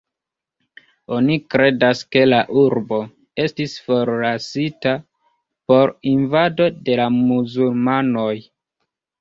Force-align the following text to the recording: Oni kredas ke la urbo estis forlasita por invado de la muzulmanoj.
Oni 1.17 1.33
kredas 1.55 1.99
ke 2.15 2.23
la 2.29 2.39
urbo 2.61 2.99
estis 3.45 3.75
forlasita 3.89 4.95
por 5.73 5.95
invado 6.15 6.69
de 6.89 6.97
la 7.03 7.07
muzulmanoj. 7.21 8.35